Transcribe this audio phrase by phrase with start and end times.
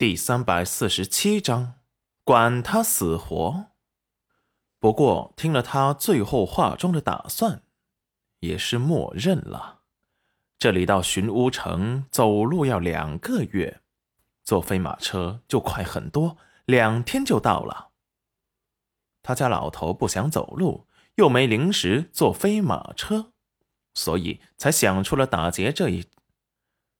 [0.00, 1.74] 第三百四十七章，
[2.24, 3.66] 管他死活。
[4.78, 7.64] 不过听了他最后话中的打算，
[8.38, 9.80] 也是默认了。
[10.58, 13.82] 这里到寻乌城走路要两个月，
[14.42, 17.90] 坐飞马车就快很多，两天就到了。
[19.22, 20.86] 他家老头不想走路，
[21.16, 23.34] 又没零食坐飞马车，
[23.92, 26.08] 所以才想出了打劫这一，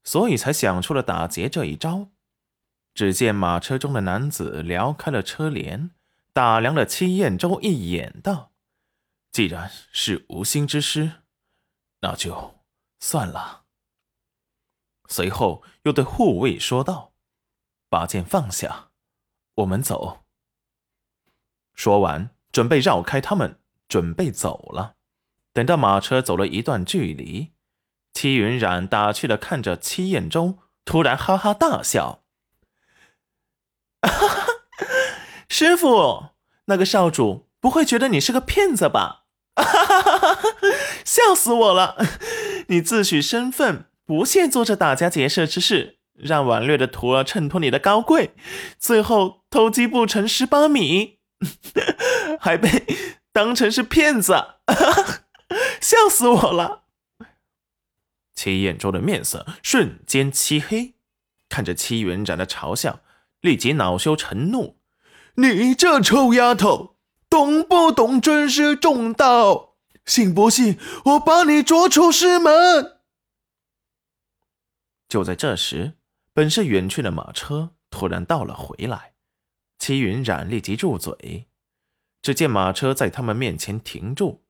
[0.05, 2.11] 所以才想出了打劫这一招。
[2.95, 5.91] 只见马车中的男子撩开了车帘，
[6.33, 8.53] 打量了戚彦周一眼，道
[9.33, 11.23] ：“既然是无心之失，
[12.01, 12.57] 那就
[12.99, 13.65] 算了。”
[15.09, 17.13] 随后又对护卫说道
[17.89, 18.91] ：“把剑放下，
[19.57, 20.25] 我们走。”
[21.75, 24.97] 说完，准备绕开他们，准备走了。
[25.53, 27.53] 等到马车走了一段距离，
[28.13, 32.23] 戚云染打趣的看着戚彦周，突然哈哈大笑。
[34.03, 34.47] 哈 哈
[35.49, 36.31] 师傅，
[36.67, 39.25] 那个少主不会觉得你是个骗子吧？
[39.57, 40.49] 哈哈哈哈哈
[41.05, 41.97] 笑死我了！
[42.69, 48.35] 你自诩身份，不屑做这打家劫舍之事，让婉略的徒儿衬托你的高贵，
[48.79, 51.19] 最后偷鸡不成蚀把米，
[52.41, 52.87] 还被
[53.33, 55.21] 当成是骗子，哈 哈
[55.81, 56.85] 笑死我了！
[58.35, 60.95] 戚彦周的面色瞬间漆黑，
[61.51, 63.01] 看着戚元展的嘲笑。
[63.41, 64.79] 立即恼羞成怒
[65.37, 66.97] ：“你这臭丫头，
[67.29, 69.77] 懂不懂尊师重道？
[70.07, 73.01] 信不信我把你逐出师门？”
[75.09, 75.95] 就在这时，
[76.33, 79.15] 本是远去的马车突然倒了回来。
[79.79, 81.49] 戚云染立即住嘴。
[82.23, 84.45] 只见马车在他们面前停住，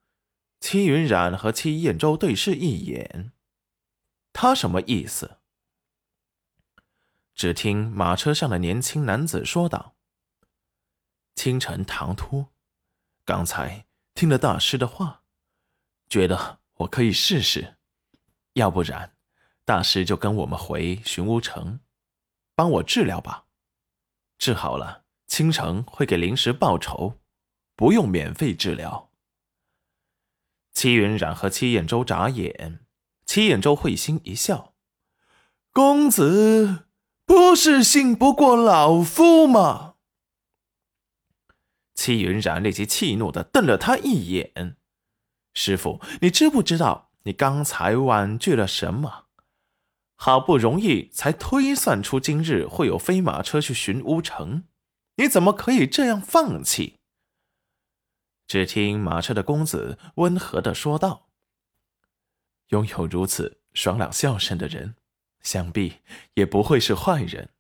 [0.59, 3.31] 戚云染和戚彦周对视一眼，
[4.33, 5.39] 他什么意思？
[7.41, 9.95] 只听马车上的年轻男子说道
[11.35, 12.49] ：“清晨唐突，
[13.25, 15.23] 刚才听了大师的话，
[16.11, 17.79] 觉得我可以试试。
[18.53, 19.17] 要不然，
[19.65, 21.81] 大师就跟我们回寻乌城，
[22.55, 23.47] 帮我治疗吧。
[24.37, 27.21] 治好了，倾城会给灵石报酬，
[27.75, 29.11] 不用免费治疗。”
[30.75, 32.85] 戚云染和戚彦周眨眼，
[33.25, 34.75] 戚彦周会心一笑
[35.73, 36.89] ：“公子。”
[37.31, 39.95] 不是信不过老夫吗？
[41.95, 44.77] 戚云染立即气怒的瞪了他一眼
[45.55, 49.27] ：“师傅，你知不知道你刚才婉拒了什么？
[50.17, 54.65] 好不容易才推算出今日会有飞马车去寻乌城，
[55.15, 56.99] 你怎么可以这样放弃？”
[58.49, 61.29] 只听马车的公子温和的说道
[62.71, 64.97] ：“拥有如此爽朗笑声的人。”
[65.41, 66.01] 想必
[66.35, 67.51] 也不会是坏人。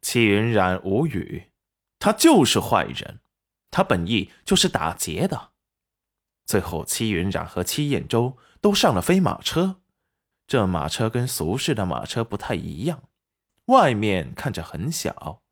[0.00, 1.50] 戚云染无语，
[1.98, 3.20] 他就是坏人，
[3.70, 5.52] 他本意就是打劫的。
[6.44, 9.80] 最后，戚云染和戚彦周都上了飞马车，
[10.46, 13.08] 这马车跟俗世的马车不太一样，
[13.64, 15.42] 外面看着很小，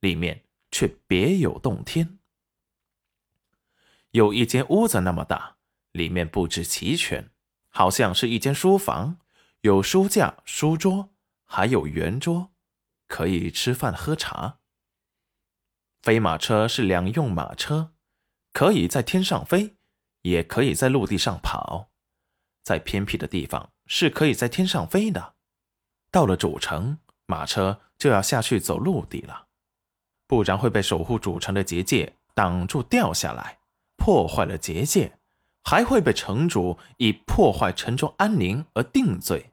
[0.00, 2.18] 里面却别有洞天。
[4.10, 5.56] 有一间屋子那么大，
[5.92, 7.30] 里面布置齐全，
[7.70, 9.18] 好像是一间书房。
[9.62, 11.10] 有书架、书桌，
[11.44, 12.50] 还有圆桌，
[13.06, 14.58] 可以吃饭喝茶。
[16.02, 17.92] 飞马车是两用马车，
[18.52, 19.76] 可以在天上飞，
[20.22, 21.90] 也可以在陆地上跑。
[22.64, 25.34] 在偏僻的地方是可以在天上飞的，
[26.10, 29.46] 到了主城，马车就要下去走陆地了，
[30.26, 33.60] 不然会被守护主城的结界挡住掉下来，
[33.96, 35.20] 破坏了结界，
[35.62, 39.51] 还会被城主以破坏城中安宁而定罪。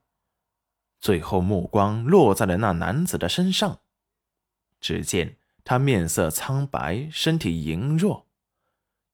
[1.00, 3.80] 最后，目光落在了那男子的身上，
[4.82, 8.28] 只见他面色苍白，身体羸弱，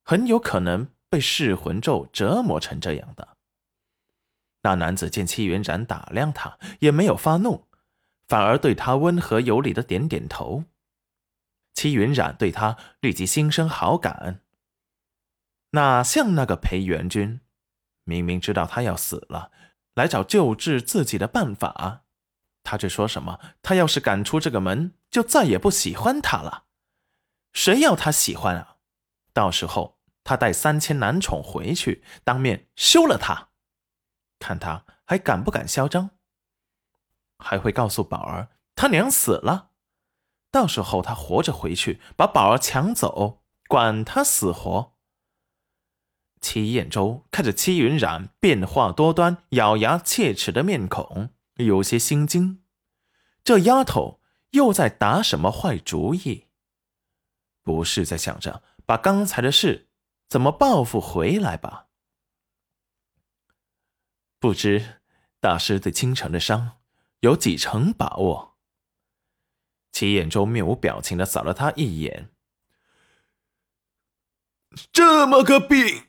[0.03, 3.37] 很有可能被噬魂咒折磨成这样的。
[4.63, 7.67] 那男子见戚云染打量他，也没有发怒，
[8.27, 10.63] 反而对他温和有礼的点点头。
[11.75, 14.41] 戚云染对他立即心生好感，
[15.71, 17.41] 哪像那个裴元君，
[18.05, 19.51] 明明知道他要死了。
[19.95, 22.03] 来找救治自己的办法，
[22.63, 23.39] 他却说什么？
[23.61, 26.65] 他要是敢出这个门，就再也不喜欢他了。
[27.53, 28.75] 谁要他喜欢啊？
[29.33, 33.49] 到时候他带三千男宠回去，当面休了他，
[34.39, 36.11] 看他还敢不敢嚣张？
[37.37, 39.71] 还会告诉宝儿他娘死了。
[40.51, 44.94] 到时候他活着回去，把宝儿抢走，管他死活。
[46.55, 52.63] 戚彦周看着戚云染变化多端、咬牙切齿的面孔，有些心惊。
[53.43, 54.21] 这丫头
[54.51, 56.45] 又在打什么坏主意？
[57.61, 59.89] 不是在想着把刚才的事
[60.29, 61.87] 怎么报复回来吧？
[64.39, 65.01] 不知
[65.41, 66.77] 大师对倾城的伤
[67.19, 68.55] 有几成把握？
[69.91, 72.29] 齐眼周面无表情的扫了他一眼。
[74.93, 76.04] 这么个病，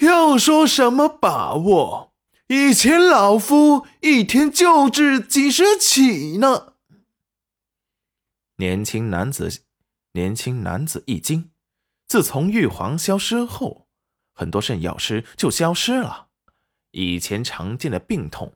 [0.00, 2.12] 要说什么把握？
[2.48, 6.74] 以前老夫一天就治几十起呢。
[8.56, 9.62] 年轻男子，
[10.12, 11.50] 年轻男子一惊。
[12.06, 13.88] 自从玉皇消失后，
[14.32, 16.28] 很多肾药师就消失了，
[16.92, 18.54] 以前常见的病痛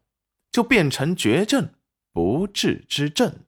[0.52, 1.74] 就变成绝症，
[2.12, 3.44] 不治之症。